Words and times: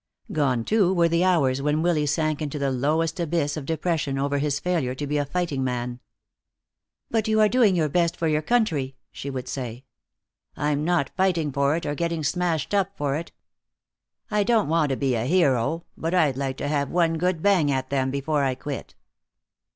Gone, 0.31 0.63
too, 0.65 0.91
were 0.95 1.07
the 1.07 1.23
hours 1.23 1.61
when 1.61 1.83
Willy 1.83 2.07
sank 2.07 2.41
into 2.41 2.57
the 2.57 2.71
lowest 2.71 3.19
abyss 3.19 3.55
of 3.55 3.67
depression 3.67 4.17
over 4.17 4.39
his 4.39 4.59
failure 4.59 4.95
to 4.95 5.05
be 5.05 5.19
a 5.19 5.27
fighting 5.27 5.63
man. 5.63 5.99
"But 7.11 7.27
you 7.27 7.39
are 7.39 7.47
doing 7.47 7.75
your 7.75 7.87
best 7.87 8.17
for 8.17 8.27
your 8.27 8.41
country," 8.41 8.95
she 9.11 9.29
would 9.29 9.47
say. 9.47 9.85
"I'm 10.57 10.83
not 10.83 11.11
fighting 11.15 11.51
for 11.51 11.75
it, 11.75 11.85
or 11.85 11.93
getting 11.93 12.23
smashed 12.23 12.73
up 12.73 12.97
for 12.97 13.15
it. 13.15 13.31
I 14.31 14.41
don't 14.43 14.67
want 14.69 14.89
to 14.89 14.95
be 14.97 15.13
a 15.13 15.25
hero, 15.27 15.85
but 15.95 16.15
I'd 16.15 16.35
like 16.35 16.57
to 16.57 16.67
have 16.67 16.87
had 16.87 16.91
one 16.91 17.19
good 17.19 17.43
bang 17.43 17.69
at 17.69 17.91
them 17.91 18.09
before 18.09 18.43
I 18.43 18.55
quit." 18.55 18.95